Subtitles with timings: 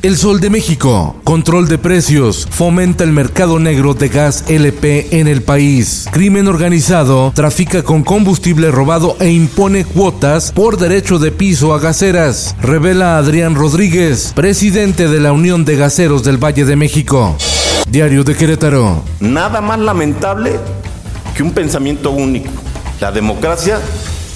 [0.00, 1.16] El Sol de México.
[1.24, 2.46] Control de precios.
[2.48, 6.06] Fomenta el mercado negro de gas LP en el país.
[6.12, 7.32] Crimen organizado.
[7.34, 12.54] Trafica con combustible robado e impone cuotas por derecho de piso a gaseras.
[12.62, 17.36] Revela Adrián Rodríguez, presidente de la Unión de Gaseros del Valle de México.
[17.90, 19.02] Diario de Querétaro.
[19.18, 20.52] Nada más lamentable
[21.36, 22.52] que un pensamiento único.
[23.00, 23.80] La democracia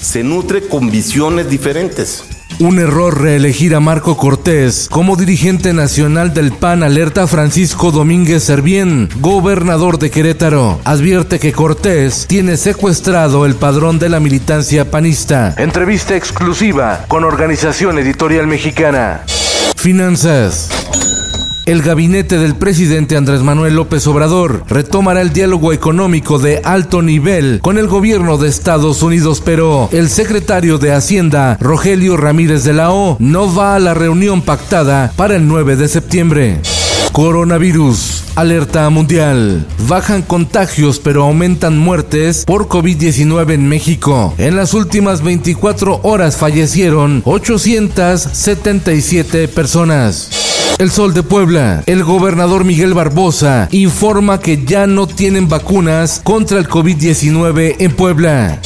[0.01, 2.32] se nutre con visiones diferentes.
[2.59, 9.09] Un error reelegir a Marco Cortés como dirigente nacional del PAN alerta Francisco Domínguez Servién,
[9.19, 10.79] gobernador de Querétaro.
[10.83, 15.55] Advierte que Cortés tiene secuestrado el padrón de la militancia panista.
[15.57, 19.21] Entrevista exclusiva con Organización Editorial Mexicana.
[19.75, 20.69] Finanzas.
[21.65, 27.61] El gabinete del presidente Andrés Manuel López Obrador retomará el diálogo económico de alto nivel
[27.61, 32.91] con el gobierno de Estados Unidos, pero el secretario de Hacienda, Rogelio Ramírez de la
[32.91, 36.59] O, no va a la reunión pactada para el 9 de septiembre.
[37.13, 38.25] Coronavirus.
[38.35, 39.65] Alerta mundial.
[39.87, 44.33] Bajan contagios pero aumentan muertes por COVID-19 en México.
[44.37, 50.52] En las últimas 24 horas fallecieron 877 personas.
[50.83, 51.81] El Sol de Puebla.
[51.85, 58.59] El gobernador Miguel Barbosa informa que ya no tienen vacunas contra el COVID-19 en Puebla.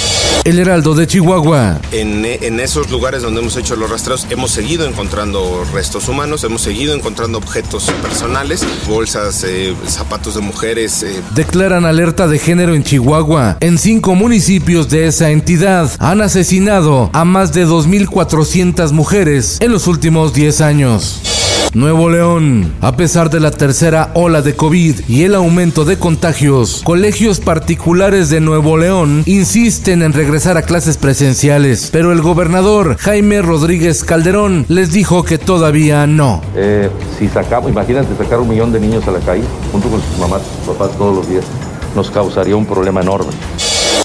[0.44, 1.80] El Heraldo de Chihuahua.
[1.92, 6.64] En, en, esos lugares donde hemos hecho los rastreos hemos seguido encontrando restos humanos, hemos
[6.64, 11.04] seguido encontrando objetos personales, bolsas, eh, zapatos de mujeres.
[11.04, 11.22] Eh.
[11.36, 13.58] Declaran alerta de género en Chihuahua.
[13.60, 19.86] En cinco municipios de esa entidad han asesinado a más de 2.400 mujeres en los
[19.86, 21.22] últimos 10 años.
[21.74, 22.74] Nuevo León.
[22.82, 28.30] A pesar de la tercera ola de COVID y el aumento de contagios, colegios particulares
[28.30, 34.66] de Nuevo León insisten en regresar a clases presenciales, pero el gobernador Jaime Rodríguez Calderón
[34.70, 36.42] les dijo que todavía no.
[36.56, 40.18] Eh, si sacamos, imagínate sacar un millón de niños a la calle, junto con sus
[40.20, 41.46] mamás, sus papás todos los días,
[41.96, 43.32] nos causaría un problema enorme.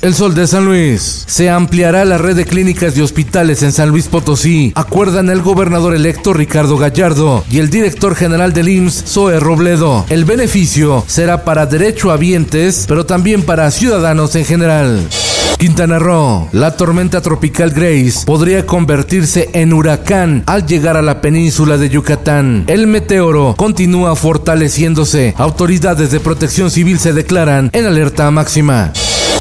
[0.02, 1.22] El Sol de San Luis.
[1.28, 4.72] Se ampliará la red de clínicas y hospitales en San Luis Potosí.
[4.74, 10.04] Acuerdan el gobernador electo Ricardo Gallardo y el director general del IMSS, Zoe Robledo.
[10.08, 15.08] El beneficio será para derechohabientes, pero también para ciudadanos en general.
[15.56, 21.78] Quintana Roo, la tormenta tropical Grace podría convertirse en huracán al llegar a la península
[21.78, 22.64] de Yucatán.
[22.66, 25.32] El meteoro continúa fortaleciéndose.
[25.38, 28.92] Autoridades de protección civil se declaran en alerta máxima.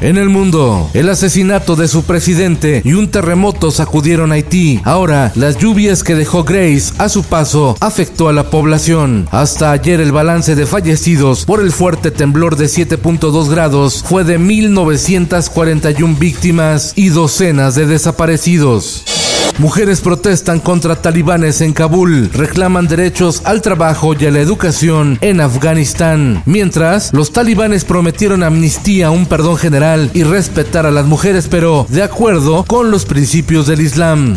[0.02, 4.80] En el mundo, el asesinato de su presidente y un terremoto sacudieron Haití.
[4.82, 9.28] Ahora, las lluvias que dejó Grace a su paso afectó a la población.
[9.30, 14.40] Hasta ayer el balance de fallecidos por el fuerte temblor de 7.2 grados fue de
[14.40, 19.21] 1.941 víctimas y docenas de desaparecidos.
[19.58, 25.40] Mujeres protestan contra talibanes en Kabul, reclaman derechos al trabajo y a la educación en
[25.40, 26.42] Afganistán.
[26.46, 32.02] Mientras, los talibanes prometieron amnistía, un perdón general y respetar a las mujeres, pero de
[32.02, 34.36] acuerdo con los principios del Islam.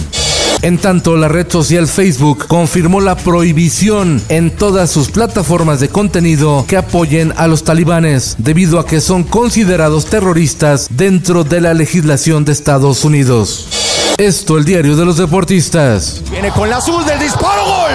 [0.61, 6.65] En tanto, la red social Facebook confirmó la prohibición en todas sus plataformas de contenido
[6.67, 12.45] que apoyen a los talibanes, debido a que son considerados terroristas dentro de la legislación
[12.45, 13.84] de Estados Unidos.
[14.17, 16.22] Esto, el diario de los deportistas.
[16.31, 17.91] Viene con la azul del disparo, gol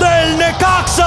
[0.00, 1.04] del Necaxa.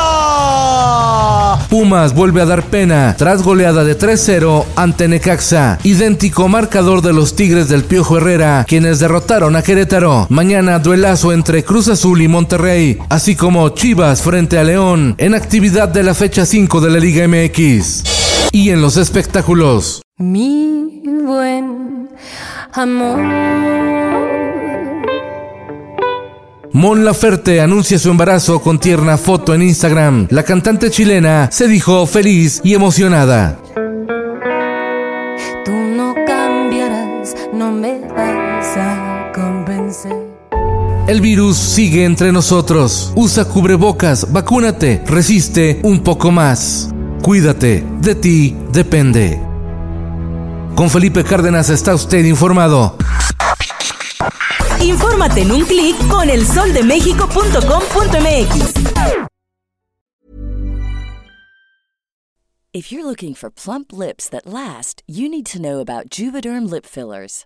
[1.67, 5.79] Pumas vuelve a dar pena tras goleada de 3-0 ante Necaxa.
[5.83, 10.27] Idéntico marcador de los Tigres del Piojo Herrera, quienes derrotaron a Querétaro.
[10.29, 15.89] Mañana duelazo entre Cruz Azul y Monterrey, así como Chivas frente a León en actividad
[15.89, 18.18] de la fecha 5 de la Liga MX.
[18.51, 20.01] Y en los espectáculos.
[20.17, 22.09] Mi buen
[22.73, 23.19] amor.
[26.71, 30.27] Mon Laferte anuncia su embarazo con tierna foto en Instagram.
[30.29, 33.59] La cantante chilena se dijo feliz y emocionada.
[35.65, 40.15] Tú no cambiarás, no me vas a convencer.
[41.07, 43.13] El virus sigue entre nosotros.
[43.15, 46.93] Usa cubrebocas, vacúnate, resiste un poco más.
[47.21, 49.39] Cuídate, de ti depende.
[50.75, 52.95] Con Felipe Cárdenas está usted informado.
[54.81, 58.73] Infórmate en un clic con elsoldemexico.com.mx.
[62.71, 66.85] If you're looking for plump lips that last, you need to know about Juvederm lip
[66.85, 67.45] fillers.